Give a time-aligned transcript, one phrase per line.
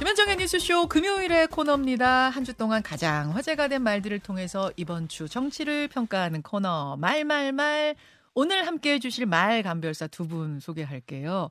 [0.00, 2.30] 김현정의 뉴스쇼 금요일의 코너입니다.
[2.30, 7.96] 한 주 동안 가장 화제가 된 말들을 통해서 이번 주 정치를 평가하는 코너 말말말
[8.34, 11.50] 오늘 함께 해 주실 말 감별사 두 분 소개할게요.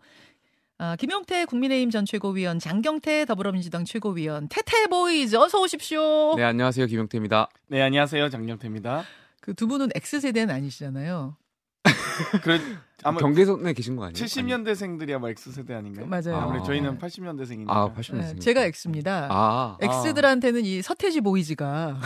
[0.80, 6.34] 아, 김용태 국민의힘 전 최고위원, 장경태 더불어민주당 최고위원, 태태보이즈 어서 오십시오.
[6.36, 6.88] 네, 안녕하세요.
[6.88, 7.50] 김용태입니다.
[7.68, 8.30] 네, 안녕하세요.
[8.30, 9.04] 장경태입니다.
[9.42, 11.36] 그 두 분은 X세대는 아니시잖아요.
[12.44, 12.60] 그래,
[13.04, 14.14] 아마 경계선에 계신 거 아니에요?
[14.26, 16.06] 70년대생들이 아마 X세대 아닌가요?
[16.08, 16.36] 맞아요.
[16.36, 17.08] 아무래도 저희는 네.
[17.08, 17.70] 80년대생이니까.
[17.70, 18.34] 아, 80년생.
[18.34, 19.28] 네, 제가 X입니다.
[19.32, 22.00] 아, X들한테는 이 서태지 보이즈가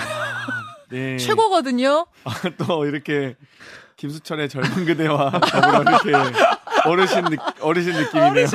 [0.90, 1.18] 네.
[1.18, 2.06] 최고거든요.
[2.24, 2.34] 아,
[2.66, 3.36] 또 이렇게
[3.96, 6.12] 김수철의 젊은 그대와 더불어 이렇게
[6.86, 8.48] 어르신 느, 어르신 느낌이네요.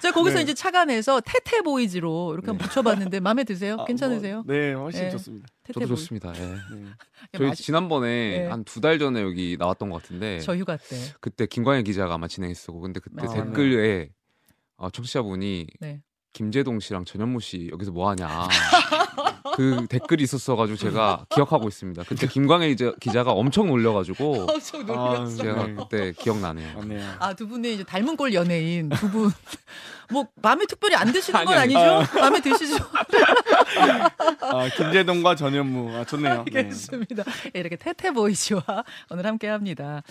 [0.00, 0.42] 제가 거기서 네.
[0.42, 3.76] 이제 착안해서 태태 보이즈로 이렇게 한번 붙여봤는데 마음에 드세요?
[3.80, 4.42] 아, 괜찮으세요?
[4.42, 5.10] 뭐, 네, 훨씬 네.
[5.10, 5.46] 좋습니다.
[5.68, 5.94] 저도 보이즈.
[5.94, 6.32] 좋습니다.
[6.36, 6.40] 예.
[6.40, 6.84] 네.
[7.38, 8.46] 저희 맞- 지난번에 네.
[8.48, 10.96] 한두 달 전에 여기 나왔던 것 같은데 저 휴가 때.
[11.20, 13.44] 그때 김광일 기자가 아마 진행했었고 근데 그때 맞아요.
[13.44, 14.10] 댓글에
[14.78, 16.00] 어, 청취자분이 네.
[16.32, 18.28] 김재동 씨랑 전현무 씨 여기서 뭐 하냐
[19.54, 22.02] 그 댓글이 있었어가지고 제가 기억하고 있습니다.
[22.04, 25.36] 그때 김광일 기자, 기자가 엄청 놀려가지고 엄청 아, 놀랐어.
[25.36, 25.74] 제가 네.
[25.74, 27.16] 그때 기억나네요.
[27.18, 29.30] 아, 두 분이 이제 닮은 꼴 연예인 두 분.
[30.10, 32.18] 뭐 마음에 특별히 안 드시는 건 아니, 아니죠?
[32.20, 32.76] 마음에 드시죠?
[34.40, 35.96] 아, 김재동과 전현무.
[35.96, 36.44] 아, 좋네요.
[36.50, 36.58] 네.
[36.58, 37.24] 알겠습니다.
[37.54, 38.62] 예, 이렇게 태태 보이즈와
[39.10, 40.02] 오늘 함께 합니다.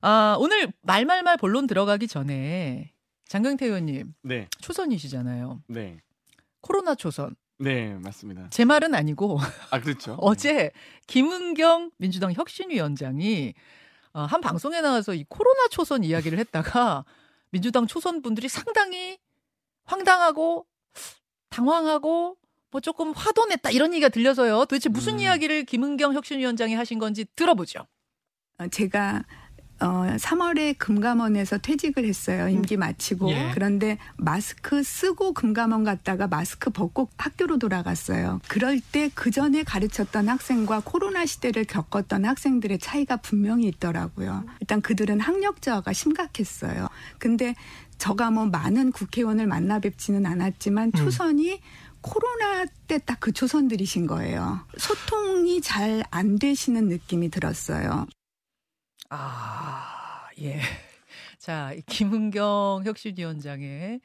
[0.00, 2.92] 아, 오늘 말말말 본론 들어가기 전에
[3.28, 4.48] 장경태 의원님 네.
[4.60, 5.62] 초선이시잖아요.
[5.68, 5.98] 네.
[6.60, 7.34] 코로나 초선.
[7.62, 8.48] 네, 맞습니다.
[8.50, 9.38] 제 말은 아니고
[9.70, 10.16] 아, 그렇죠.
[10.20, 10.72] 어제
[11.06, 13.54] 김은경 민주당 혁신위원장이
[14.14, 17.04] 어, 한 방송에 나와서 이 코로나 초선 이야기를 했다가
[17.50, 19.18] 민주당 초선 분들이 상당히
[19.84, 20.66] 황당하고
[21.50, 22.36] 당황하고
[22.72, 24.64] 뭐 조금 화도 냈다 이런 얘기가 들려서요.
[24.64, 25.20] 도대체 무슨 음.
[25.20, 27.86] 이야기를 김은경 혁신위원장이 하신 건지 들어보죠.
[28.58, 29.24] 어, 제가
[29.82, 32.48] 어 3월에 금감원에서 퇴직을 했어요.
[32.48, 33.30] 임기 마치고.
[33.30, 33.50] 예.
[33.52, 38.40] 그런데 마스크 쓰고 금감원 갔다가 마스크 벗고 학교로 돌아갔어요.
[38.48, 44.44] 그럴 때 그 전에 가르쳤던 학생과 코로나 시대를 겪었던 학생들의 차이가 분명히 있더라고요.
[44.60, 46.88] 일단 그들은 학력 저하가 심각했어요.
[47.18, 47.54] 근데
[47.98, 51.60] 저가 뭐 많은 국회의원을 만나 뵙지는 않았지만 초선이
[52.00, 54.60] 코로나 때 딱 그 초선들이신 거예요.
[54.76, 58.06] 소통이 잘 안 되시는 느낌이 들었어요.
[59.14, 60.60] 아, 예.
[61.38, 64.00] 자, 이 김은경 혁신위원장의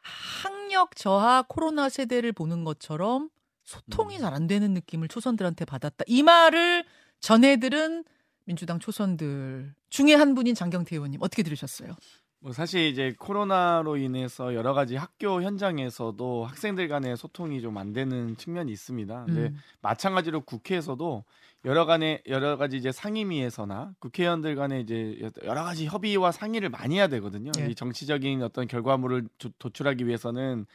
[0.00, 3.28] 학력 저하 코로나 세대를 보는 것처럼
[3.64, 6.04] 소통이 잘 안 되는 느낌을 초선들한테 받았다.
[6.06, 6.84] 이 말을
[7.20, 8.04] 전해들은
[8.44, 11.94] 민주당 초선들 중에 한 분인 장경태 의원님 어떻게 들으셨어요?
[12.40, 18.36] 뭐 사실 이제 코로나로 인해서 여러 가지 학교 현장에서도 학생들 간의 소통이 좀 안 되는
[18.36, 19.24] 측면이 있습니다.
[19.26, 19.58] 근데 음.
[19.82, 21.24] 마찬가지로 국회에서도
[21.64, 27.06] 여러 간의 여러 가지 이제 상임위에서나 국회의원들 간에 이제 여러 가지 협의와 상의를 많이 해야
[27.06, 27.52] 되거든요.
[27.58, 27.70] 예.
[27.70, 30.66] 이 정치적인 어떤 결과물을 도- 도출하기 위해서는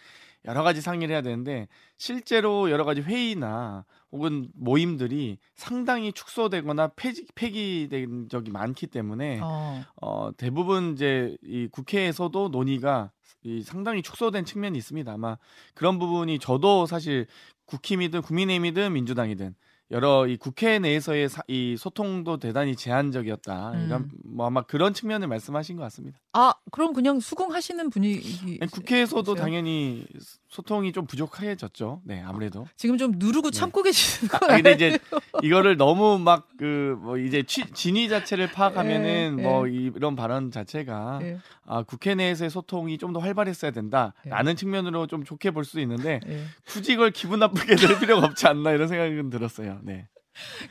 [0.45, 1.67] 여러 가지 상의를 해야 되는데
[1.97, 3.83] 실제로 여러 가지 회의나
[4.13, 12.47] 혹은 모임들이 상당히 축소되거나 폐지, 폐기된 적이 많기 때문에 어, 어, 대부분 이제 이 국회에서도
[12.47, 13.11] 논의가
[13.43, 15.11] 이 상당히 축소된 측면이 있습니다.
[15.11, 15.37] 아마
[15.73, 17.27] 그런 부분이 저도 사실
[17.65, 19.53] 국힘이든 국민의힘이든 민주당이든
[19.89, 23.71] 여러 이 국회 내에서의 사- 이 소통도 대단히 제한적이었다.
[23.71, 23.85] 음.
[23.87, 26.19] 이런 뭐 아마 그런 측면을 말씀하신 것 같습니다.
[26.33, 28.59] 아, 그럼 그냥 수긍하시는 분위기.
[28.61, 29.35] 아니, 국회에서도 있어요?
[29.41, 30.05] 당연히
[30.49, 32.01] 소통이 좀 부족해졌죠.
[32.03, 32.67] 네, 아무래도.
[32.75, 33.57] 지금 좀 누르고 네.
[33.57, 34.71] 참고 계시는 아, 건 근데?
[34.73, 34.99] 이제
[35.41, 41.19] 이거를 너무 막 그 뭐 이제 취, 진위 자체를 파악하면은 예, 뭐 이런 발언 자체가
[41.21, 46.19] 예, 아, 국회 내에서의 소통이 좀 더 활발했어야 된다라는 측면으로 좀 좋게 볼 수도 있는데
[46.27, 46.43] 예.
[46.67, 49.76] 굳이 이걸 기분 나쁘게 들 필요가 없지 않나 이런 생각은 들었어요.
[49.83, 50.07] 네.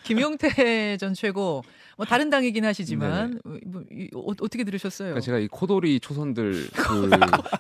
[0.05, 0.49] 김용태
[0.99, 1.65] 전 최고
[1.97, 5.09] 뭐 다른 당이긴 하시지만 뭐, 이, 어, 어떻게 들으셨어요?
[5.09, 7.11] 그러니까 제가 이 코돌이 초선들 그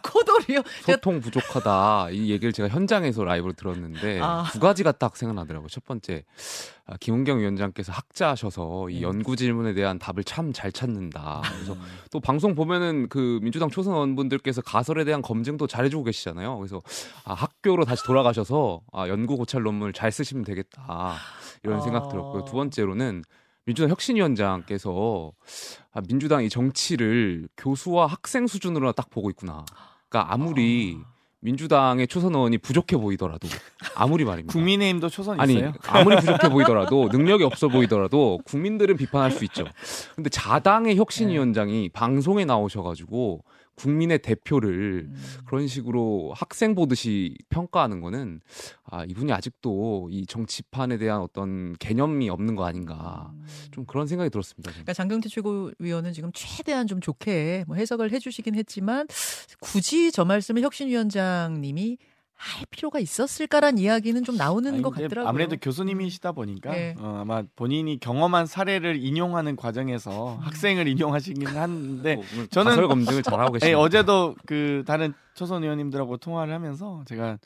[0.02, 0.62] 코돌이요?
[0.82, 4.44] 소통 부족하다 이 얘기를 제가 현장에서 라이브로 들었는데 아.
[4.52, 5.68] 두 가지가 딱 생각나더라고요.
[5.68, 6.24] 첫 번째
[6.88, 9.02] 아, 김은경 위원장께서 학자셔서 이 네.
[9.02, 11.42] 연구 질문에 대한 답을 참 잘 찾는다.
[11.52, 11.76] 그래서
[12.12, 16.56] 또 방송 보면은 그 민주당 초선 의원분들께서 가설에 대한 검증도 잘해주고 계시잖아요.
[16.58, 16.80] 그래서
[17.24, 21.16] 아, 학교로 다시 돌아가셔서 아, 연구 고찰 논문을 잘 쓰시면 되겠다
[21.64, 21.82] 이런 어.
[21.82, 22.44] 생각 들었고요.
[22.44, 23.24] 두 번째로는
[23.64, 25.32] 민주당 혁신위원장께서
[25.92, 29.64] 아, 민주당 이 정치를 교수와 학생 수준으로 딱 보고 있구나.
[30.08, 31.15] 그러니까 아무리 아.
[31.46, 33.46] 민주당의 초선 의원이 부족해 보이더라도
[33.94, 34.52] 아무리 말입니다.
[34.52, 35.74] 국민의힘도 초선 아니 있어요?
[35.86, 39.64] 아무리 부족해 보이더라도 능력이 없어 보이더라도 국민들은 비판할 수 있죠.
[40.16, 43.44] 근데 자당의 혁신위원장이 방송에 나오셔가지고
[43.76, 45.14] 국민의 대표를 음.
[45.44, 48.40] 그런 식으로 학생 보듯이 평가하는 거는
[48.84, 53.32] 아 이분이 아직도 이 정치판에 대한 어떤 개념이 없는 거 아닌가
[53.70, 54.70] 좀 그런 생각이 들었습니다.
[54.70, 54.84] 저는.
[54.84, 59.06] 그러니까 장경태 최고위원은 지금 최대한 좀 좋게 뭐 해석을 해주시긴 했지만
[59.60, 61.98] 굳이 저 말씀을 혁신위원장님이
[62.36, 65.28] 할 필요가 있었을까란 이야기는 좀 나오는 아니, 것 같더라고요.
[65.28, 66.94] 아무래도 교수님이시다 보니까 네.
[66.98, 69.56] 어, 아마 본인이 경험한 사례를 인용하는 음.
[69.56, 73.78] 과정에서 학생을 인용하시긴 하는데 뭐 저는- 가설 검증을 잘하고 예, 계시네요.
[73.78, 77.38] 어제도 그 다른 초선 의원님들하고 통화를 하면서 제가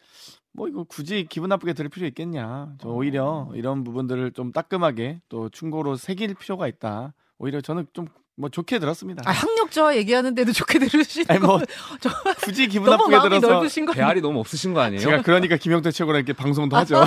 [0.53, 2.75] 뭐 이거 굳이 기분 나쁘게 들을 필요 있겠냐.
[2.81, 7.15] 저 오히려 이런 부분들을 좀 따끔하게 또 충고로 새길 필요가 있다.
[7.39, 8.07] 오히려 저는 좀
[8.41, 9.23] 뭐 좋게 들었습니다.
[9.27, 11.65] 아, 학력 저 얘기하는데도 좋게 들으시는 아니, 뭐거
[12.01, 12.11] 저,
[12.43, 15.01] 굳이 기분 너무 나쁘게 마음이 들어서 넓으신 거 배알이 너무 없으신 거 아니에요?
[15.01, 17.05] 제가 그러니까 김영태 최고랑 이렇게 방송도 하죠.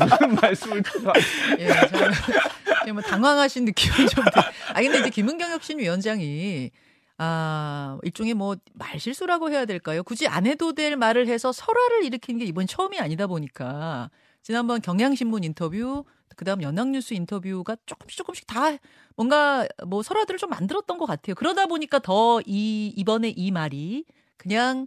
[0.00, 1.12] 무슨 말씀을 또
[1.58, 4.24] 예, 저는 뭐 당황하신 느낌이 좀.
[4.24, 4.42] 들-
[4.74, 6.70] 아 근데 이제 김은경 혁신위원장이
[7.18, 10.02] 아 일종의 뭐 말실수라고 해야 될까요?
[10.02, 14.10] 굳이 안 해도 될 말을 해서 설화를 일으키는 게 이번 처음이 아니다 보니까
[14.42, 16.04] 지난번 경향신문 인터뷰
[16.34, 18.76] 그다음 연합뉴스 인터뷰가 조금씩 조금씩 다
[19.16, 21.34] 뭔가 뭐 설화들을 좀 만들었던 것 같아요.
[21.34, 24.04] 그러다 보니까 더 이 이번에 이 말이
[24.36, 24.86] 그냥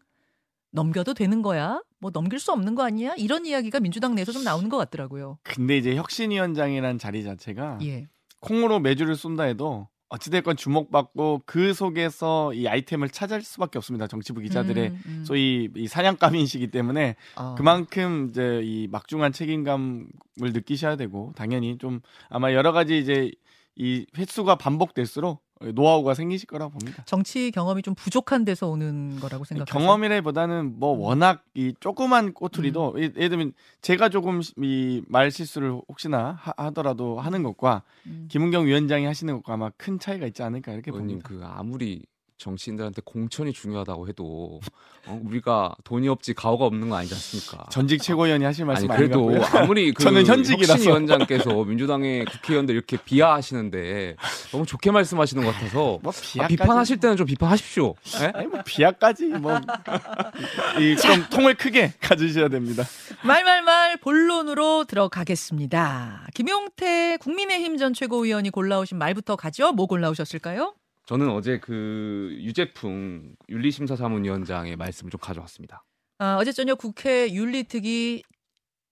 [0.71, 1.81] 넘겨도 되는 거야?
[1.97, 3.13] 뭐 넘길 수 없는 거 아니야?
[3.17, 5.39] 이런 이야기가 민주당 내에서 좀 나오는 것 같더라고요.
[5.43, 8.07] 근데 이제 혁신위원장이란 자리 자체가 예.
[8.39, 14.07] 콩으로 매주를 쏜다 해도 어찌됐건 주목받고 그 속에서 이 아이템을 찾을 수밖에 없습니다.
[14.07, 15.23] 정치부 기자들의 음, 음.
[15.25, 17.55] 소위 이 사냥감이시기 때문에 아.
[17.55, 20.07] 그만큼 이제 이 막중한 책임감을
[20.39, 23.31] 느끼셔야 되고 당연히 좀 아마 여러 가지 이제
[23.75, 27.03] 이 횟수가 반복될수록 노하우가 생기실 거라 봅니다.
[27.05, 29.65] 정치 경험이 좀 부족한 데서 오는 거라고 생각하세요?
[29.85, 31.01] 경험이라기보다는 뭐 음.
[31.01, 37.19] 워낙 이 조그만 꼬투리도 이- 예를 들면 제가 조금 이 말 실수를 혹시나 하, 더라도
[37.19, 38.27] 하는 것과 음.
[38.31, 41.27] 김은경 위원장이 하시는 것과 아마 큰 차이가 있지 않을까 이렇게 의원님 봅니다.
[41.29, 42.03] 그 아무리
[42.39, 44.59] 정치인들한테 공천이 중요하다고 해도
[45.05, 47.65] 어, 우리가 돈이 없지 가오가 없는 거 아니지 않습니까?
[47.69, 49.59] 전직 최고위원이 하실 아니 말씀 그래도 아니고요.
[49.59, 50.73] 아무리 그 저는 현직이라서.
[50.73, 54.15] 혁신위원장께서 민주당의 국회의원들 이렇게 비하하시는데
[54.51, 57.95] 너무 좋게 말씀하시는 것 같아서 뭐 아, 비하까지 비판하실 때는 좀 비판하십시오.
[58.21, 58.31] 예?
[58.33, 62.83] 아니 뭐 비하까지 뭐이좀 통을 크게 가지셔야 됩니다.
[63.23, 66.27] 말말말 본론으로 들어가겠습니다.
[66.33, 69.73] 김용태 국민의힘 전 최고위원이 골라오신 말부터 가죠.
[69.73, 70.73] 뭐 골라오셨을까요?
[71.09, 75.83] 저는 어제 그 유재풍 윤리심사자문위원장의 말씀을 좀 가져왔습니다.
[76.19, 78.21] 아, 어제 저녁 국회 윤리특위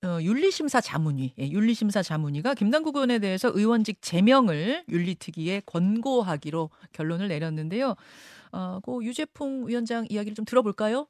[0.03, 7.95] 어, 윤리심사 자문위, 예, 윤리심사 자문위가 김남국 의원에 대해서 의원직 제명을 윤리특위에 권고하기로 결론을 내렸는데요.
[8.51, 11.07] 어, 그 유재풍 위원장 이야기를 좀 들어볼까요?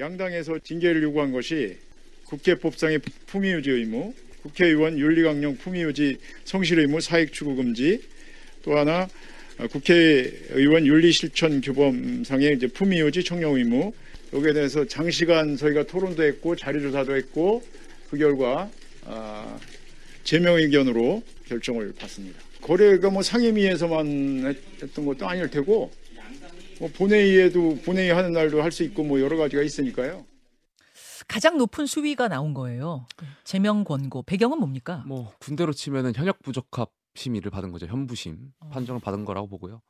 [0.00, 1.78] 양당에서 징계를 요구한 것이
[2.24, 8.02] 국회 법상의 품위 유지 의무, 국회의원 윤리강령 품위 유지 성실 의무 사익 추구 금지,
[8.62, 9.08] 또 하나 어,
[9.68, 13.92] 국회의원 윤리실천 규범상의 이제 품위유지 청령 의무
[14.32, 17.62] 여기에 대해서 장시간 저희가 토론도 했고 자료조사도 했고
[18.10, 18.70] 그 결과
[19.06, 19.58] 아,
[20.24, 22.38] 제명 의견으로 결정을 받습니다.
[22.60, 25.90] 거래가 뭐 상임위에서만 했- 했던 것도 아닐 테고
[26.78, 30.24] 뭐 본회의에도 본회의 하는 날도 할 수 있고 뭐 여러 가지가 있으니까요.
[31.28, 33.06] 가장 높은 수위가 나온 거예요.
[33.44, 34.22] 제명 권고.
[34.22, 35.04] 배경은 뭡니까?
[35.06, 37.86] 뭐 군대로 치면은 현역 부적합 심의를 받은 거죠.
[37.86, 38.68] 현부심 어.
[38.70, 39.80] 판정을 받은 거라고 보고요.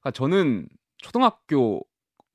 [0.00, 0.68] 그러니까 저는
[0.98, 1.82] 초등학교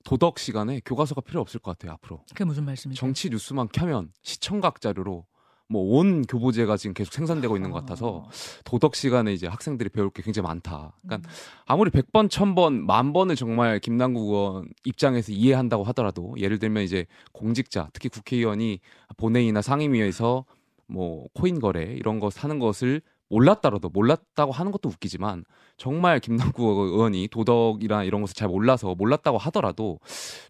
[0.03, 1.94] 도덕 시간에 교과서가 필요 없을 것 같아요.
[1.94, 3.00] 앞으로 그게 무슨 말씀이세요?
[3.00, 5.25] 정치 뉴스만 켜면 시청각 자료로
[5.74, 8.30] 뭐 온 교보제가 지금 계속 생산되고 있는 것 같아서 어.
[8.63, 10.95] 도덕 시간에 이제 학생들이 배울 게 굉장히 많다.
[11.01, 11.33] 그러니까 음.
[11.65, 17.89] 아무리 100번, 1000번, 만 번을 정말 김남국 의원 입장에서 이해한다고 하더라도 예를 들면 이제 공직자,
[17.94, 18.79] 특히 국회의원이
[19.17, 20.46] 본회의나 상임위에서
[20.88, 23.01] 뭐 코인 거래 이런 거 사는 것을
[23.34, 25.44] 몰랐다라도 몰랐다고 하는 것도 웃기지만
[25.77, 30.00] 정말 김남국 의원이 도덕이나 이런 것을 잘 몰라서 몰랐다고 하더라도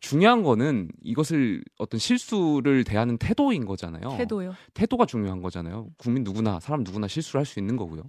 [0.02, 4.16] 중요한 거는 이것을 어떤 실수를 대하는 태도인 거잖아요.
[4.18, 4.54] 태도요.
[4.74, 5.88] 태도가 중요한 거잖아요.
[5.98, 8.04] 국민 누구나 사람 누구나 실수를 할 수 있는 거고요.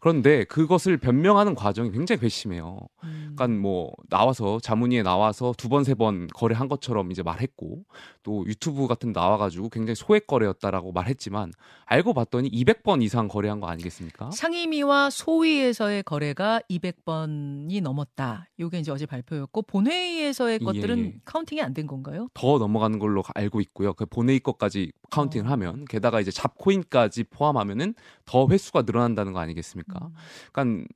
[0.00, 2.78] 그런데 그것을 변명하는 과정이 굉장히 괘씸해요.
[3.04, 3.32] 음.
[3.36, 7.84] 그러니까 뭐 나와서 자문위에 나와서 두 번 세번 거래한 것처럼 이제 말했고
[8.22, 11.52] 또 유튜브 같은 데 나와가지고 굉장히 소액 거래였다라고 말했지만
[11.86, 14.30] 알고 봤더니 200번 이상 거래한 거 아니겠습니까?
[14.32, 18.46] 상임위와 소위에서의 거래가 200번이 넘었다.
[18.58, 21.14] 이게 이제 어제 발표였고 본회의에서의 예, 것들은 예.
[21.24, 22.28] counting이 안 된 건가요?
[22.34, 23.94] 더 넘어가는 걸로 알고 있고요.
[23.94, 25.50] 그 본회의 것까지 counting을 어.
[25.52, 27.94] 하면 게다가 이제 잡코인까지 포함하면은
[28.26, 29.98] 더 횟수가 늘어난다는 거 아니겠습니까?
[30.06, 30.12] 음.
[30.52, 30.86] 그러니까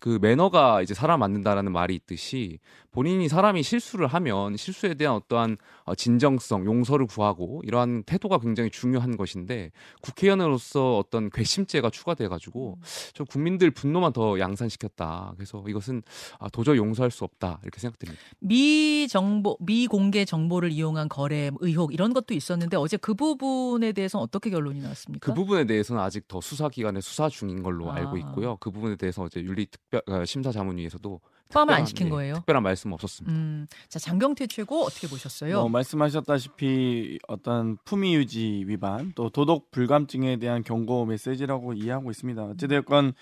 [0.00, 2.58] 그 매너가 이제 사람 만든다라는 말이 있듯이
[2.90, 9.16] 본인이 사람이 실수를 하면 실수에 대한 어떠한 어, 진정성, 용서를 구하고 이러한 태도가 굉장히 중요한
[9.16, 12.82] 것인데 국회의원으로서 어떤 괘씸죄가 추가돼 가지고 음.
[13.14, 15.34] 저 국민들 분노만 더 양산시켰다.
[15.36, 16.02] 그래서 이것은
[16.38, 18.20] 아, 도저히 용서할 수 없다 이렇게 생각됩니다.
[18.40, 24.50] 미 정보, 미공개 정보를 이용한 거래 의혹 이런 것도 있었는데 어제 그 부분에 대해서는 어떻게
[24.50, 25.26] 결론이 나왔습니까?
[25.26, 27.96] 그 부분에 대해서는 아직 더 수사 기관에 수사 중인 걸로 아.
[27.96, 28.56] 알고 있고요.
[28.56, 31.20] 그 부분에 대해서 이제 윤리 특별 어, 심사 자문위에서도
[31.52, 32.34] 포함을 안 특별한, 시킨 예, 거예요.
[32.34, 33.36] 특별한 말씀 없었습니다.
[33.36, 35.60] 음, 자 장경태 최고 어떻게 보셨어요?
[35.60, 42.42] 뭐 말씀하셨다시피 어떤 품위 유지 위반 또 도덕 불감증에 대한 경고 메시지라고 이해하고 있습니다.
[42.44, 43.12] 어찌됐건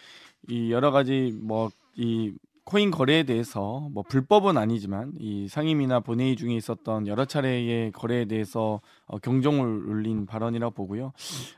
[0.48, 2.32] 이 여러 가지 뭐 이
[2.64, 8.80] 코인 거래에 대해서 뭐 불법은 아니지만 이 상임이나 본회의 중에 있었던 여러 차례의 거래에 대해서
[9.06, 11.12] 어, 경종을 울린 발언이라고 보고요.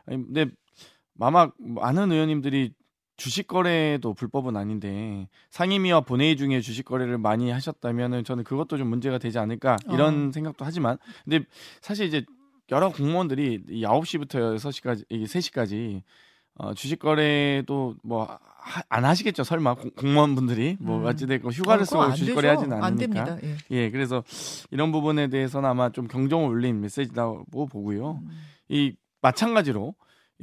[0.06, 0.46] 아니, 근데
[1.18, 2.72] 아마 많은 의원님들이
[3.20, 9.18] 주식 거래도 불법은 아닌데 상임위와 본회의 중에 주식 거래를 많이 하셨다면은 저는 그것도 좀 문제가
[9.18, 11.44] 되지 않을까 이런 생각도 하지만 근데
[11.80, 12.24] 사실 이제
[12.70, 16.02] 여러 공무원들이 이 9시부터 6시까지 이 3시까지
[16.54, 18.38] 어, 주식 거래도 뭐
[18.88, 21.06] 안 하시겠죠 설마 공, 공무원분들이 뭐 음.
[21.06, 22.34] 어찌됐건 휴가를 어, 쓰고 안 주식.
[22.34, 23.38] 거래 안 않으니까.
[23.42, 23.56] 예.
[23.70, 24.22] 예 그래서
[24.70, 28.30] 이런 부분에 대해서는 아마 좀 경종을 울린 메시지라고 보고요 음.
[28.68, 29.94] 이 마찬가지로 이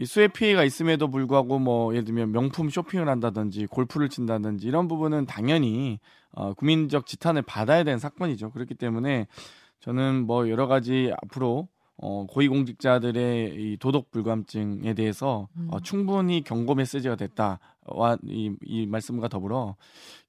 [0.06, 6.00] 수해 피해가 있음에도 불구하고 뭐 예를 들면 명품 쇼핑을 한다든지 골프를 친다든지 이런 부분은 당연히
[6.32, 8.52] 어, 국민적 지탄을 받아야 되는 사건이죠.
[8.52, 9.28] 그렇기 때문에
[9.80, 11.68] 저는 뭐 여러 가지 앞으로
[12.00, 15.68] 어, 고위공직자들의 이 도덕 불감증에 대해서 음.
[15.72, 19.76] 어, 충분히 경고 메시지가 됐다 와 이, 이 말씀과 더불어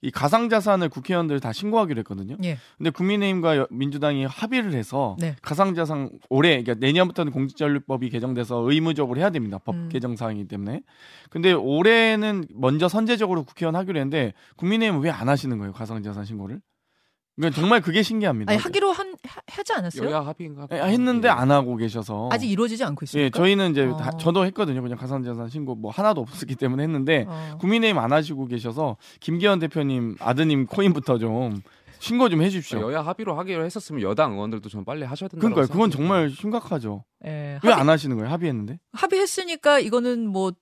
[0.03, 2.37] 이 가상 자산을 국회의원들 다 신고하기로 했거든요.
[2.45, 2.57] 예.
[2.77, 5.35] 근데 국민의힘과 여- 민주당이 합의를 해서 네.
[5.43, 9.59] 가상 자산 올해 그러니까 내년부터는 공직전략법이 개정돼서 의무적으로 해야 됩니다.
[9.59, 9.89] 법 음.
[9.91, 10.83] 개정 사항이기 때문에.
[11.31, 15.73] 근데 올해는 먼저 선제적으로 국회의원 하기로 했는데 국민의힘은 왜 안 하시는 거예요?
[15.73, 16.61] 가상 자산 신고를?
[17.39, 18.53] 그러니까 정말 그게 신기합니다.
[18.53, 20.11] 아니 하기로 한 하- 하지 않았어요?
[20.11, 20.67] 여야 합의인가?
[20.73, 21.33] 예, 했는데 예.
[21.33, 23.27] 안 하고 계셔서 아직 이루어지지 않고 있습니까?
[23.27, 23.97] 예, 저희는 이제 어.
[23.97, 24.83] 다- 저도 했거든요.
[24.83, 27.57] 그냥 가상자산 신고 뭐 하나도 없었기 때문에 했는데 어.
[27.61, 31.61] 국민의힘 안 하시고 계셔서 김기현 대표님 아드님 코인부터 좀
[32.01, 32.81] 신고 좀 해주십시오.
[32.83, 35.73] 여야 합의로 하기로 했었으면 여당 의원들도 좀 빨리 하셔야 된다고 그러니까요.
[35.73, 35.91] 그건.
[35.91, 37.05] 정말 심각하죠.
[37.25, 38.31] 예, 왜 안 하시는 거예요?
[38.33, 38.79] 합의했는데?
[38.93, 40.53] 합의했으니까 이거는 뭐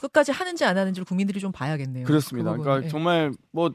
[0.00, 2.04] 끝까지 하는지 안 하는지를 국민들이 좀 봐야겠네요.
[2.04, 2.50] 그렇습니다.
[2.50, 2.64] 그 부분.
[2.64, 2.90] 그러니까 예.
[2.90, 3.70] 정말 뭐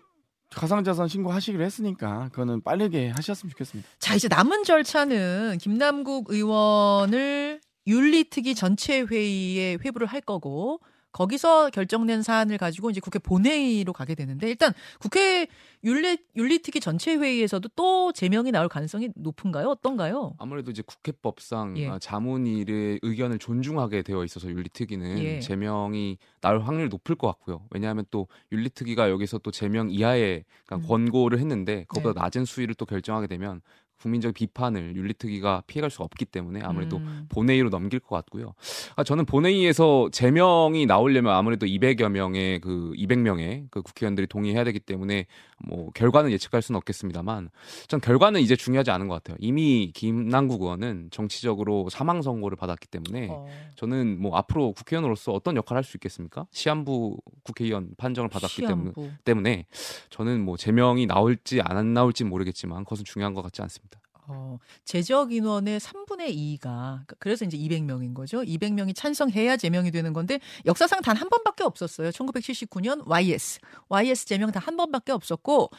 [0.50, 3.90] 가상자산 신고하시기로 했으니까 그거는 빠르게 하셨으면 좋겠습니다.
[4.00, 10.80] 자 이제 남은 절차는 김남국 의원을 윤리특위 전체 회의에 회부를 할 거고
[11.12, 15.48] 거기서 결정된 사안을 가지고 이제 국회 본회의로 가게 되는데 일단 국회
[15.84, 19.68] 윤리 윤리특위 전체 회의에서도 또 제명이 나올 가능성이 높은가요?
[19.70, 20.34] 어떤가요?
[20.38, 21.88] 아무래도 이제 국회법상 예.
[21.88, 25.40] 아, 자문일의 의견을 존중하게 되어 있어서 윤리특위는 예.
[25.40, 27.66] 제명이 나올 확률이 높을 것 같고요.
[27.72, 30.88] 왜냐하면 또 윤리특위가 여기서 또 제명 이하의 그러니까 음.
[30.88, 32.20] 권고를 했는데 그보다 네.
[32.20, 33.62] 낮은 수위를 또 결정하게 되면
[34.02, 37.26] 국민적 비판을 윤리특위가 피해갈 수가 없기 때문에 아무래도 음.
[37.30, 38.54] 본회의로 넘길 것 같고요.
[38.96, 45.26] 아, 저는 본회의에서 제명이 나오려면 아무래도 200여 명의 그 200명의 그 국회의원들이 동의해야 되기 때문에
[45.66, 47.50] 뭐 결과는 예측할 수는 없겠습니다만
[47.88, 49.38] 전 결과는 이제 중요하지 않은 것 같아요.
[49.40, 53.46] 이미 김남국 의원은 정치적으로 사망 선고를 받았기 때문에 어.
[53.76, 56.46] 저는 뭐 앞으로 국회의원으로서 어떤 역할을 할 수 있겠습니까?
[56.52, 59.12] 시한부 국회의원 판정을 받았기 때문에 시한부.
[59.24, 59.66] 때문에
[60.10, 64.00] 저는 뭐 제명이 나올지 안 나올지 모르겠지만 그것은 중요한 것 같지 않습니다.
[64.32, 68.42] 어, 제적 인원의 3분의 2가 그래서 이제 200명인 거죠.
[68.42, 72.12] 200명이 찬성해야 제명이 되는 건데 역사상 단 한 번밖에 없었어요.
[72.12, 73.60] 1979년 YS.
[73.90, 75.70] YS 제명 단 한 번밖에 없었고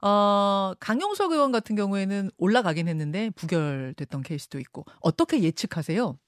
[0.00, 6.18] 어, 강용석 의원 같은 경우에는 올라가긴 했는데 부결됐던 케이스도 있고 어떻게 예측하세요?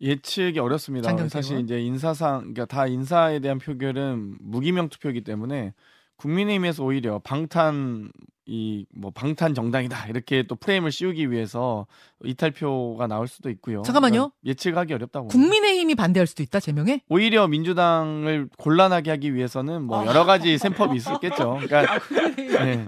[0.00, 1.08] 예측이 어렵습니다.
[1.28, 1.58] 사실?
[1.60, 5.72] 이제 인사상 그러니까 다 인사에 대한 표결은 무기명 투표이기 때문에
[6.16, 8.10] 국민의힘에서 오히려 방탄
[8.48, 11.86] 이 뭐 방탄 정당이다 이렇게 또 프레임을 씌우기 위해서
[12.24, 13.82] 이탈표가 나올 수도 있고요.
[13.82, 14.12] 잠깐만요.
[14.12, 15.26] 그러니까 예측하기 어렵다고.
[15.28, 17.00] 국민의힘이 반대할 수도 있다 제명에?
[17.08, 21.58] 오히려 민주당을 곤란하게 하기 위해서는 뭐 여러 가지 셈법이 있었겠죠.
[21.60, 21.98] 그러니까
[22.36, 22.86] 네.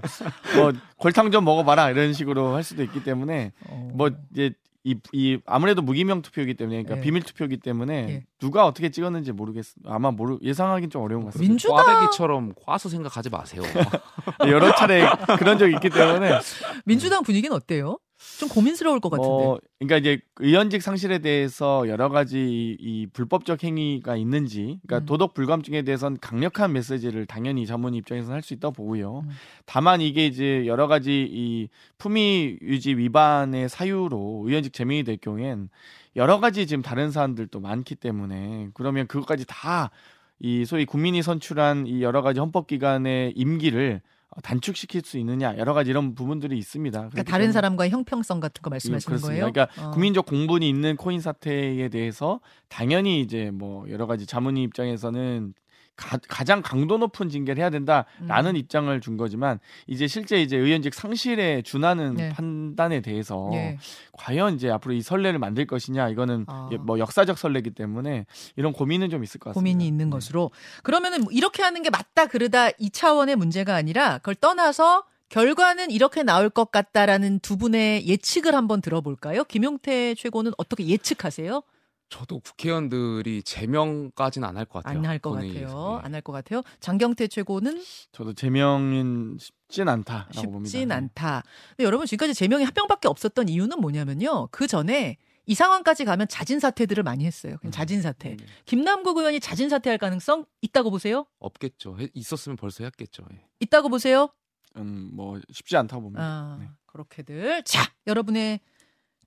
[0.55, 3.89] 뭐 골탕 좀 먹어봐라 이런 식으로 할 수도 있기 때문에 어.
[3.93, 7.01] 뭐 이제 이, 이 아무래도 무기명 투표이기 때문에 그러니까 예.
[7.01, 8.23] 비밀 투표이기 때문에 예.
[8.39, 11.49] 누가 어떻게 찍었는지 모르겠 아마 모르 예상하긴 좀 어려운 것 같습니다.
[11.49, 13.61] 민주당 꽈배기처럼 과수 생각하지 마세요.
[14.47, 15.05] 여러 차례
[15.37, 16.39] 그런 적이 있기 때문에
[16.85, 17.99] 민주당 분위기는 어때요?
[18.39, 19.27] 좀 고민스러울 것 같은데.
[19.27, 25.05] 뭐 그러니까 이제 의원직 상실에 대해서 여러 가지 이, 이 불법적 행위가 있는지 그러니까 음.
[25.05, 29.19] 도덕 불감증에 대해서는 강력한 메시지를 당연히 자문 입장에서는 할수 있다고 보고요.
[29.25, 29.29] 음.
[29.65, 35.69] 다만 이게 이제 여러 가지 이 품위 유지 위반의 사유로 의원직 제명이 될 경우엔
[36.15, 39.91] 여러 가지 지금 다른 사안들도 많기 때문에 그러면 그것까지 다
[40.39, 44.01] 이 소위 국민이 선출한 이 여러 가지 헌법기관의 임기를 어,
[44.43, 46.97] 단축시킬 수 있느냐 여러 가지 이런 부분들이 있습니다.
[47.09, 49.41] 그러니까 다른 사람과의 형평성 같은 거 말씀하시는 그렇습니다.
[49.45, 49.51] 거예요?
[49.51, 49.91] 그러니까 어.
[49.91, 55.53] 국민적 공분이 있는 코인 사태에 대해서 당연히 이제 뭐 여러 가지 자문위 입장에서는
[55.99, 58.55] 가, 장 강도 높은 징계를 해야 된다라는 음.
[58.55, 62.29] 입장을 준 거지만 이제 실제 이제 의원직 상실에 준하는 네.
[62.29, 63.77] 판단에 대해서 예.
[64.13, 66.69] 과연 이제 앞으로 이 선례를 만들 것이냐 이거는 아.
[66.71, 68.25] 예, 뭐 역사적 선례이기 때문에
[68.55, 69.59] 이런 고민은 좀 있을 것 같습니다.
[69.59, 70.11] 고민이 있는 네.
[70.11, 70.51] 것으로
[70.83, 76.23] 그러면은 뭐 이렇게 하는 게 맞다 그르다 이 차원의 문제가 아니라 그걸 떠나서 결과는 이렇게
[76.23, 79.43] 나올 것 같다라는 두 분의 예측을 한번 들어볼까요?
[79.43, 81.61] 김용태 최고는 어떻게 예측하세요?
[82.09, 84.99] 저도 국회의원들이 제명까지는 안 할 것 같아요.
[84.99, 85.31] 안 할 것.
[85.31, 85.99] 같아요.
[86.01, 86.05] 예.
[86.05, 86.63] 안할 것 같아요.
[86.79, 90.69] 장경태 최고는 저도 제명인 쉽진 않다라고 봅니다.
[90.69, 90.95] 쉽진 네.
[90.95, 91.43] 않다.
[91.69, 94.47] 근데 여러분 지금까지 제명이 한 명밖에 없었던 이유는 뭐냐면요.
[94.51, 97.57] 그 전에 이 상황까지 가면 자진 사퇴들을 많이 했어요.
[97.59, 98.37] 그냥 자진 사퇴.
[98.37, 98.45] 네.
[98.65, 101.25] 김남국 의원이 자진 사퇴할 가능성 있다고 보세요?
[101.39, 101.97] 없겠죠.
[101.99, 103.23] 해- 있었으면 벌써 했겠죠.
[103.33, 103.41] 예.
[103.59, 104.29] 있다고 보세요?
[104.77, 106.21] 음, 뭐 쉽지 않다고 봅니다.
[106.23, 106.69] 아, 네.
[106.85, 107.63] 그렇게들.
[107.65, 108.59] 자, 여러분의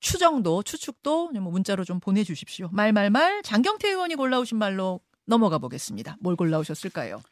[0.02, 2.68] 추정도, 추측도 뭐 문자로 좀 보내주십시오.
[2.72, 6.16] 말말말 장경태 의원이 골라오신 말로 넘어가 보겠습니다.
[6.20, 7.22] 뭘 골라오셨을까요?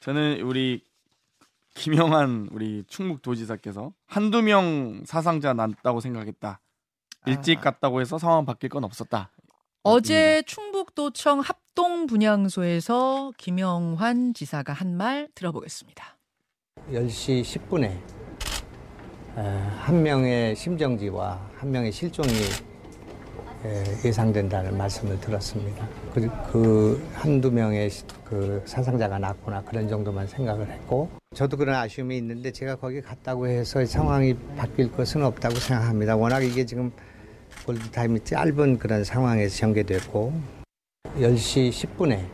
[0.00, 0.82] 저는 우리
[1.74, 6.60] 김영한 우리 충북도지사께서 한두 명 사상자 났다고 생각했다.
[7.26, 7.60] 일찍 아.
[7.62, 9.30] 갔다고 해서 상황 바뀔 건 없었다.
[9.82, 16.16] 어제 충북도청 합동 분향소에서 김영환 지사가 한 말 들어보겠습니다.
[16.90, 18.17] 10시 10분에
[19.42, 22.28] 한 명의 심정지와 한 명의 실종이
[23.64, 25.88] 에, 예상된다는 말씀을 들었습니다.
[26.14, 32.16] 그, 그 한두 명의 시- 그 사상자가 났구나 그런 정도만 생각을 했고 저도 그런 아쉬움이
[32.18, 36.16] 있는데 제가 거기 갔다고 해서 상황이 바뀔 것은 없다고 생각합니다.
[36.16, 36.92] 워낙 이게 지금
[37.66, 40.32] 골드타임이 짧은 그런 상황에서 전개됐고
[41.16, 42.26] 10시 10분에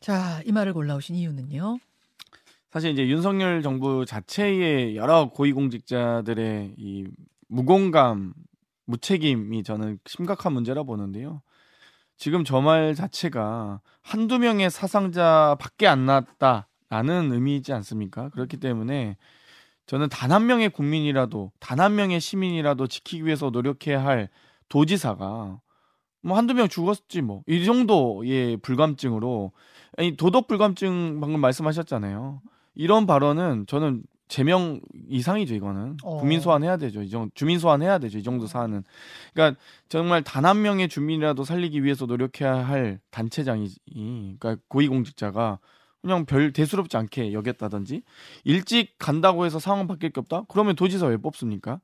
[0.00, 1.78] 자, 이 말을 골라오신 이유는요?
[2.70, 7.06] 사실 이제 윤석열 정부 자체의 여러 고위공직자들의 이
[7.48, 8.34] 무공감,
[8.86, 11.42] 무책임이 저는 심각한 문제라 보는데요.
[12.18, 18.28] 지금 저 말 자체가 한두 명의 사상자밖에 안 났다라는 의미이지 않습니까?
[18.30, 19.16] 그렇기 때문에
[19.86, 24.28] 저는 단 한 명의 국민이라도 단 한 명의 시민이라도 지키기 위해서 노력해야 할
[24.68, 25.60] 도지사가
[26.22, 29.52] 뭐 한두 명 죽었지 뭐 이 정도의 불감증으로
[29.96, 32.42] 아니 도덕 불감증 방금 말씀하셨잖아요.
[32.78, 35.96] 이런 발언은 저는 제명 이상이죠 이거는.
[36.02, 36.18] 어.
[36.18, 37.02] 국민 소환해야 되죠.
[37.02, 38.84] 이 정도 주민 소환해야 되죠 이 정도 사안은.
[39.34, 39.58] 그러니까
[39.88, 45.58] 정말 단 한 명의 주민이라도 살리기 위해서 노력해야 할 단체장이 그러니까 고위공직자가
[46.02, 48.02] 그냥 별 대수롭지 않게 여겼다든지
[48.44, 50.44] 일찍 간다고 해서 상황 바뀔 게 없다?
[50.48, 51.80] 그러면 도지사 왜 뽑습니까?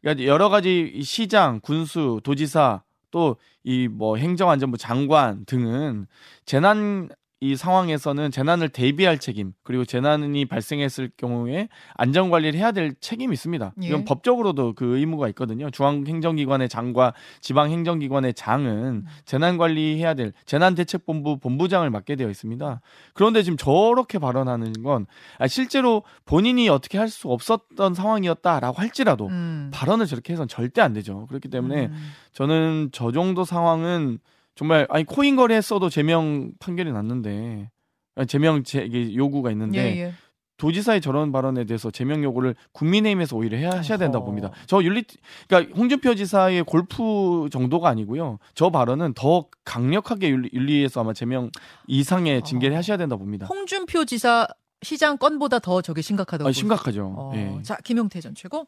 [0.00, 3.36] 그러니까 여러 가지 이 시장 군수 도지사 또
[3.68, 6.06] 이 뭐 행정안전부 장관 등은
[6.44, 7.08] 재난
[7.40, 13.74] 이 상황에서는 재난을 대비할 책임 그리고 재난이 발생했을 경우에 안전 관리를 해야 될 책임이 있습니다.
[13.82, 13.86] 예.
[13.86, 15.70] 이건 법적으로도 그 의무가 있거든요.
[15.70, 22.80] 중앙행정기관의 장과 지방행정기관의 장은 재난 관리해야 될 재난대책본부 본부장을 맡게 되어 있습니다.
[23.12, 25.06] 그런데 지금 저렇게 발언하는 건
[25.38, 29.70] 아, 실제로 본인이 어떻게 할 수 없었던 상황이었다라고 할지라도 음.
[29.72, 31.26] 발언을 저렇게 해서는 절대 안 되죠.
[31.28, 32.10] 그렇기 때문에 음.
[32.32, 34.18] 저는 저 정도 상황은
[34.56, 37.70] 정말 아니 코인 거래했어도 제명 판결이 났는데
[38.16, 40.12] 아니, 제명 제, 이게 요구가 있는데 예, 예.
[40.56, 44.24] 도지사의 저런 발언에 대해서 제명 요구를 국민의힘에서 오히려 해야 하셔야 된다고.
[44.24, 44.50] 봅니다.
[44.66, 45.04] 저 윤리
[45.46, 48.38] 그러니까 홍준표 지사의 골프 정도가 아니고요.
[48.54, 51.50] 저 발언은 더 강력하게 윤리, 윤리에서 아마 제명
[51.86, 52.78] 이상의 징계를 어.
[52.78, 53.46] 하셔야 된다고 봅니다.
[53.46, 54.48] 홍준표 지사
[54.82, 56.48] 시장 건보다 더 저게 심각하다고.
[56.48, 56.52] 아?
[56.52, 57.14] 심각하죠.
[57.16, 57.62] 어, 예.
[57.62, 58.66] 자, 김용태 전 최고.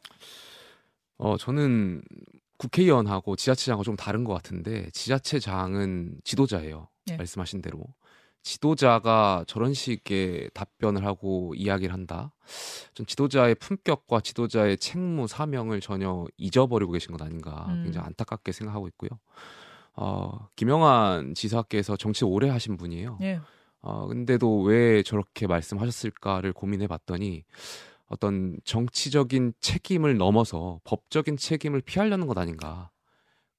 [1.17, 2.01] 어, 저는
[2.59, 6.89] 국회의원하고 지자체장하고 좀 다른 것 같은데 지자체장은 지도자예요.
[7.07, 7.17] 네.
[7.17, 7.83] 말씀하신 대로.
[8.41, 12.33] 지도자가 저런 식의 답변을 하고 이야기를 한다.
[12.93, 17.83] 좀 지도자의 품격과 지도자의 책무 사명을 전혀 잊어버리고 계신 것 아닌가 음.
[17.83, 19.09] 굉장히 안타깝게 생각하고 있고요.
[19.95, 23.19] 어, 김영환 지사께서 정치 오래 하신 분이에요.
[23.21, 23.39] 예.
[23.81, 27.43] 어, 근데도 왜 저렇게 말씀하셨을까를 고민해 봤더니
[28.09, 32.89] 어떤 정치적인 책임을 넘어서 법적인 책임을 피하려는 것 아닌가.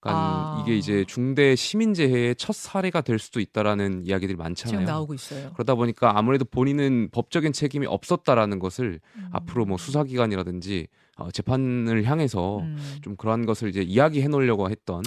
[0.00, 0.62] 그러니까 아.
[0.62, 4.80] 이게 이제 중대 시민재해의 첫 사례가 될 수도 있다라는 이야기들이 많잖아요.
[4.80, 5.52] 지금 나오고 있어요.
[5.52, 9.28] 그러다 보니까 아무래도 본인은 법적인 책임이 없었다라는 것을 음.
[9.32, 12.78] 앞으로 뭐 수사기관이라든지 어, 재판을 향해서 음.
[13.02, 15.02] 좀 그러한 것을 이제 이야기해 놓으려고 했던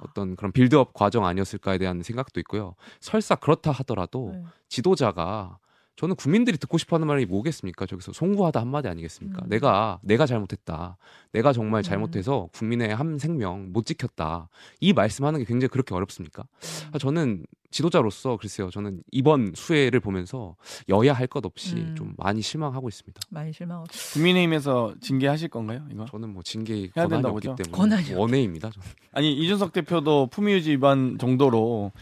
[0.00, 2.74] 어떤 그런 빌드업 과정 아니었을까에 대한 생각도 있고요.
[3.00, 4.42] 설사 그렇다 하더라도 네.
[4.68, 5.58] 지도자가
[5.96, 7.86] 저는 국민들이 듣고 싶어하는 말이 뭐겠습니까?
[7.86, 9.42] 저기서 송구하다 한마디 아니겠습니까?
[9.44, 9.48] 음.
[9.48, 10.96] 내가 내가 잘못했다.
[11.32, 11.82] 내가 정말 음.
[11.82, 14.48] 잘못해서 국민의 한 생명 못 지켰다.
[14.80, 16.44] 이 말씀하는 게 굉장히 그렇게 어렵습니까?
[16.92, 18.68] 아, 저는 지도자로서 글쎄요.
[18.70, 20.56] 저는 이번 수혜를 보면서
[20.88, 21.94] 여야 할 것 없이 음.
[21.96, 23.20] 좀 많이 실망하고 있습니다.
[23.30, 23.84] 많이 실망.
[24.14, 25.82] 국민의힘에서 징계하실 건가요?
[25.90, 26.04] 이거?
[26.06, 27.62] 저는 뭐 징계 해야 권한이 된다고 없기 보죠?
[27.62, 28.70] 때문에 권한이 원해입니다.
[28.70, 28.86] 저는.
[29.12, 31.92] 아니 이준석 대표도 품위유지 위반 정도로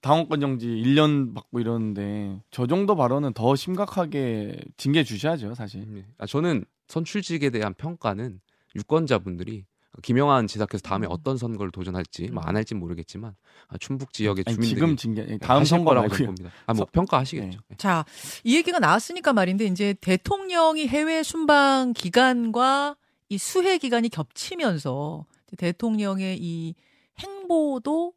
[0.00, 5.84] 당원권 정지 1년 받고 이러는데 저 정도 발언은 더 심각하게 징계 주셔야죠, 사실.
[5.88, 6.04] 네.
[6.18, 8.40] 아, 저는 선출직에 대한 평가는
[8.76, 9.64] 유권자분들이
[10.02, 11.10] 김영한 지사께서 다음에 음.
[11.10, 12.48] 어떤 선거를 도전할지 뭐 음.
[12.48, 13.34] 안 할지 모르겠지만
[13.66, 16.26] 아, 충북 지역의 아니, 주민들이 지금 징계 다음 하실 선거 거라고 말고요.
[16.26, 16.50] 봅니다.
[16.66, 17.60] 아, 뭐 서- 평가하시겠죠.
[17.68, 17.76] 네.
[17.78, 18.04] 자,
[18.44, 22.96] 이 얘기가 나왔으니까 말인데 이제 대통령이 해외 순방 기간과
[23.28, 26.74] 이 수해 기간이 겹치면서 대통령의 이
[27.18, 28.12] 행보도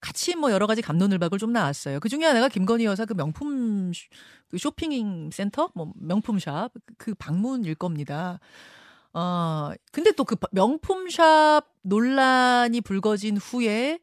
[0.00, 2.00] 같이 뭐 여러 가지 감론을박을 좀 나왔어요.
[2.00, 4.08] 그 중에 하나가 김건희 여사 그 명품 쇼-
[4.50, 8.38] 그 쇼핑 센터, 뭐 명품샵 그 방문일 겁니다.
[9.14, 13.98] 어, 근데 또 그 명품샵 논란이 불거진 후에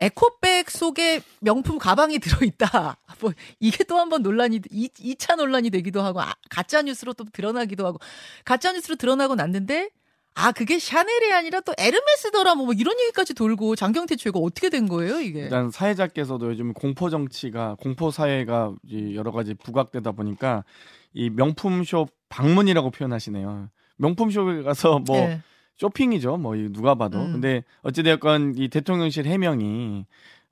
[0.00, 2.18] 에코백 속에 명품 가방이
[2.58, 2.96] 들어있다.
[3.20, 7.24] 뭐 이게 또 한 번 논란이 2, 차 논란이 되기도 하고 아, 가짜 뉴스로 또
[7.32, 7.98] 드러나기도 하고
[8.44, 9.90] 가짜 뉴스로 드러나고 났는데
[10.34, 15.20] 아 그게 샤넬이 아니라 또 에르메스더라 뭐 이런 얘기까지 돌고 장경태 최고 어떻게 된 거예요
[15.20, 15.40] 이게?
[15.42, 20.64] 일단 사회자께서도 요즘 공포 정치가 공포 사회가 이 여러 가지 부각되다 보니까
[21.12, 23.70] 이 명품 숍 방문이라고 표현하시네요.
[23.96, 25.40] 명품 숍에 가서 뭐 네.
[25.76, 26.36] 쇼핑이죠.
[26.36, 27.20] 뭐이 누가 봐도.
[27.20, 27.32] 음.
[27.32, 30.04] 근데 어찌 됐건 이 대통령실 해명이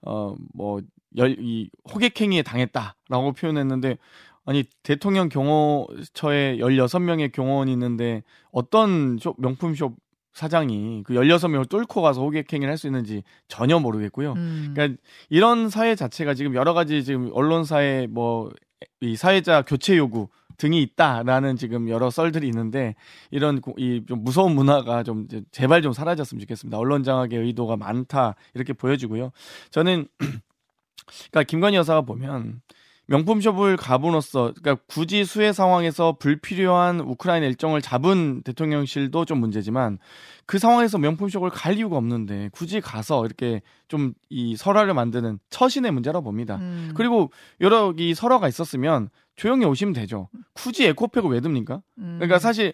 [0.03, 3.99] 어뭐이 호객행위에 당했다라고 표현했는데
[4.45, 9.95] 아니 대통령 경호처에 16명의 경호원이 있는데 어떤 쇼, 명품숍
[10.33, 14.33] 사장이 그 16명을 뚫고 가서 호객행위를 할 수 있는지 전혀 모르겠고요.
[14.33, 14.71] 음.
[14.75, 21.57] 그러니까 이런 사회 자체가 지금 여러 가지 지금 언론사에 뭐이 사회자 교체 요구 등이 있다라는
[21.57, 22.95] 지금 여러 썰들이 있는데
[23.31, 26.79] 이런 이 좀 무서운 문화가 좀 제발 좀 사라졌으면 좋겠습니다.
[26.79, 29.33] 언론 장악의 의도가 많다 이렇게 보여지고요.
[29.71, 30.07] 저는
[31.31, 32.63] 그러니까 김건희 여사가 보면
[33.07, 39.99] 명품숍을 가봄으로써 그러니까 굳이 수해 상황에서 불필요한 우크라이나 일정을 잡은 대통령실도 좀 문제지만
[40.47, 46.25] 그 상황에서 명품숍을 갈 이유가 없는데 굳이 가서 이렇게 좀 이 설화를 만드는 처신의 문제라고
[46.25, 46.57] 봅니다.
[46.57, 46.93] 음.
[46.97, 50.31] 그리고 여러 이 설화가 있었으면 조용히 오시면 되죠.
[50.55, 51.83] 굳이 에코백을 왜 듭니까?
[51.99, 52.17] 음.
[52.19, 52.73] 그러니까 사실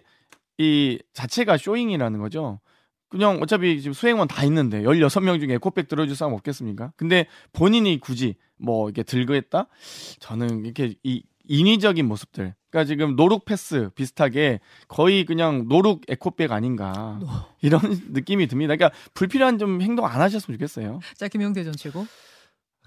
[0.57, 2.61] 이 자체가 showing이라는 거죠.
[3.09, 6.93] 그냥 어차피 지금 수행원 다 있는데 16명 중에 에코백 들어줄 사람 없겠습니까?
[6.97, 9.67] 근데 본인이 굳이 뭐 이렇게 들고 했다?
[10.21, 12.55] 저는 이렇게 이 인위적인 모습들.
[12.71, 17.19] 그러니까 지금 no look pass 비슷하게 거의 그냥 no look 에코백 아닌가.
[17.63, 17.81] 이런
[18.13, 18.77] 느낌이 듭니다.
[18.77, 21.01] 그러니까 불필요한 좀 행동 안 하셨으면 좋겠어요.
[21.17, 22.07] 자 김용태 전 최고.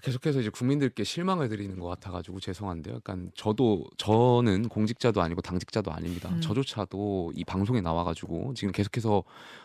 [0.02, 2.96] 계속해서 이제 국민들께 실망을 드리는 것 같아가지고 죄송한데요.
[2.96, 6.28] 약간 저도 저는 공직자도 아니고 당직자도 아닙니다.
[6.30, 6.40] 음.
[6.40, 9.22] 저조차도 이 방송에 나와가지고 지금 계속해서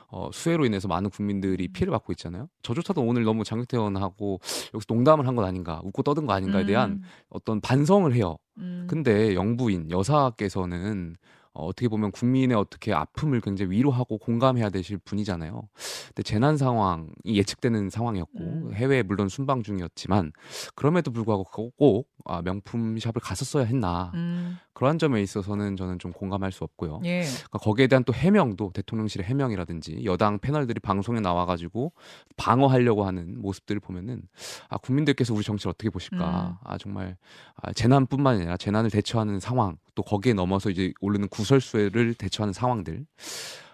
[0.10, 2.48] 어, 수해로 인해서 많은 국민들이 피해를 받고 있잖아요.
[2.62, 4.40] 저조차도 오늘 너무 장경태 의원하고
[4.76, 7.02] 여기서 농담을 한 건 아닌가, 웃고 떠든 거 아닌가에 대한 음.
[7.30, 8.38] 어떤 반성을 해요.
[8.58, 8.86] 음.
[8.90, 11.16] 근데 영부인 여사께서는
[11.58, 15.68] 어, 어떻게 보면 국민의 어떻게 아픔을 굉장히 위로하고 공감해야 되실 분이잖아요.
[16.08, 18.72] 근데 재난 상황이 예측되는 상황이었고 음.
[18.74, 20.32] 해외에 물론 순방 중이었지만
[20.76, 24.58] 그럼에도 불구하고 꼭, 꼭 아, 명품 샵을 갔었어야 했나 음.
[24.74, 27.02] 그러한 점에 있어서는 저는 좀 공감할 수 없고요.
[27.06, 27.22] 예.
[27.22, 31.94] 그러니까 거기에 대한 또 해명도 대통령실의 해명이라든지 여당 패널들이 방송에 나와가지고
[32.36, 34.22] 방어하려고 하는 모습들을 보면은
[34.70, 36.56] 아 국민들께서 우리 정치를 어떻게 보실까 음.
[36.64, 37.18] 아 정말
[37.56, 43.08] 아, 재난뿐만 아니라 재난을 대처하는 상황 또 거기에 넘어서 이제 오르는 구설수를 대처하는 상황들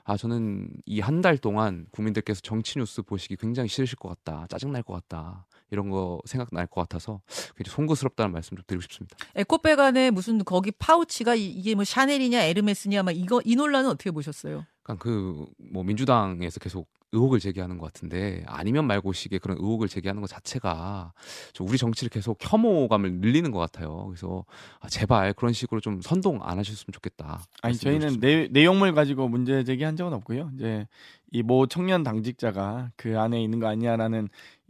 [0.05, 4.71] 아 저는 이 한 달 동안 국민들께서 정치 뉴스 보시기 굉장히 싫으실 것 같다 짜증
[4.71, 7.19] 날 것 같다 이런 거 생각 날 것 같아서
[7.57, 9.17] 굉장히 송구스럽다는 말씀 좀 드리고 싶습니다.
[9.35, 14.11] 에코백 안에 무슨 거기 파우치가 이- 이게 뭐 샤넬이냐 에르메스냐 막 이거 이 논란은 어떻게
[14.11, 14.65] 보셨어요?
[14.83, 21.13] 그러니까 그뭐 민주당에서 계속 의혹을 제기하는 것 같은데 아니면 말고식의 그런 의혹을 제기하는 것 자체가
[21.53, 24.07] 좀 우리 정치를 계속 혐오감을 늘리는 것 같아요.
[24.07, 24.45] 그래서
[24.79, 27.43] 아, 제발 그런 식으로 좀 선동 안 하셨으면 좋겠다.
[27.61, 28.19] 아니 저희는.
[28.19, 30.49] 내, 내용물 가지고 문제 제기한 적은 없고요.
[30.55, 30.87] 이제
[31.31, 34.27] 이 모 청년 당직자가 그 안에 있는 거 아니야라는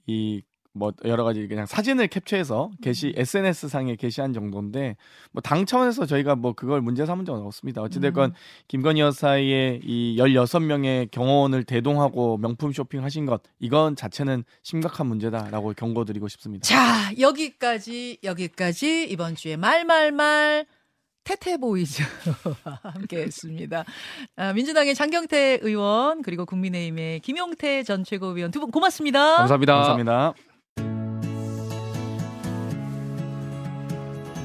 [0.07, 0.41] 이
[0.75, 4.95] 뭐 여러 가지 그냥 사진을 캡처해서 게시 SNS 상에 게시한 정도인데
[5.31, 7.81] 뭐 당 차원에서 저희가 뭐 그걸 문제 삼은 적은 없습니다.
[7.81, 8.35] 어찌 됐건 음.
[8.67, 16.63] 김건희 여사의 이 16명의 경호원을 대동하고 명품 쇼핑하신 것 이건 자체는 심각한 문제다라고 경고드리고 싶습니다.
[16.67, 20.65] 자 여기까지 여기까지 이번 주에 말말말
[21.23, 22.03] 태태보이즈
[22.83, 23.85] 함께했습니다.
[24.35, 29.37] 아, 민주당의 장경태 의원 그리고 국민의힘의 김용태 전 최고위원 두 분 고맙습니다.
[29.37, 29.73] 감사합니다.
[29.75, 30.33] 감사합니다.